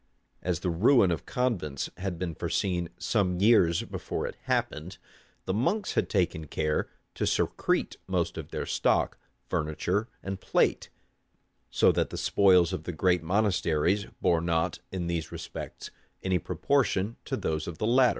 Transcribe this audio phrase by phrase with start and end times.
[0.41, 4.97] As the ruin of convents had been foreseen some years before it happened,
[5.45, 10.89] the monks had taken care to secrete most of their stock, furniture, and plate;
[11.69, 15.91] so that the spoils of the great monasteries bore not, in these respects,
[16.23, 18.09] any proportion to those of the lesser.